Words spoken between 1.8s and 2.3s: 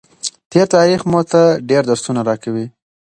درسونه